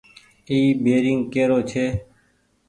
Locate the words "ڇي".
1.69-1.85